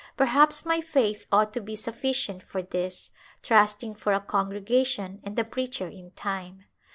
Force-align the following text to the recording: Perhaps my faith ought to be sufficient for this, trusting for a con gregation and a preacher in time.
Perhaps 0.17 0.65
my 0.65 0.81
faith 0.81 1.27
ought 1.31 1.53
to 1.53 1.61
be 1.61 1.75
sufficient 1.75 2.41
for 2.41 2.63
this, 2.63 3.11
trusting 3.43 3.93
for 3.93 4.13
a 4.13 4.19
con 4.19 4.49
gregation 4.49 5.19
and 5.23 5.37
a 5.37 5.43
preacher 5.43 5.87
in 5.87 6.09
time. 6.15 6.63